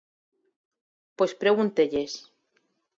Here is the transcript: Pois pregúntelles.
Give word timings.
Pois 1.17 1.33
pregúntelles. 1.41 2.13